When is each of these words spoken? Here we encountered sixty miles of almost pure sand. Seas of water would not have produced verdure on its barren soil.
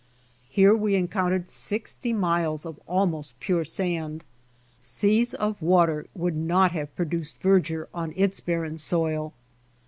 Here 0.49 0.73
we 0.73 0.95
encountered 0.95 1.47
sixty 1.47 2.11
miles 2.11 2.65
of 2.65 2.79
almost 2.87 3.39
pure 3.39 3.63
sand. 3.63 4.23
Seas 4.79 5.35
of 5.35 5.61
water 5.61 6.07
would 6.15 6.35
not 6.35 6.71
have 6.71 6.95
produced 6.95 7.37
verdure 7.39 7.87
on 7.93 8.11
its 8.15 8.39
barren 8.39 8.79
soil. 8.79 9.31